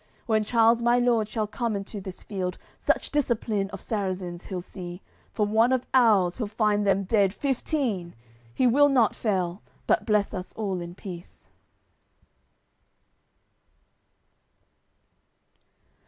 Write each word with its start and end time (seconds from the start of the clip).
When 0.25 0.43
Charles 0.43 0.81
my 0.81 0.97
lord 0.97 1.29
shall 1.29 1.45
come 1.45 1.75
into 1.75 2.01
this 2.01 2.23
field, 2.23 2.57
Such 2.79 3.11
discipline 3.11 3.69
of 3.69 3.79
Sarrazins 3.79 4.45
he'll 4.45 4.59
see, 4.59 5.03
For 5.31 5.45
one 5.45 5.71
of 5.71 5.85
ours 5.93 6.39
he'll 6.39 6.47
find 6.47 6.87
them 6.87 7.03
dead 7.03 7.35
fifteen; 7.35 8.15
He 8.51 8.65
will 8.65 8.89
not 8.89 9.13
fail, 9.13 9.61
but 9.85 10.07
bless 10.07 10.33
us 10.33 10.53
all 10.53 10.81
in 10.81 10.95
peace." 10.95 11.49